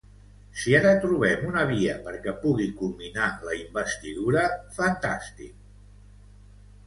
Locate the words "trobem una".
1.01-1.65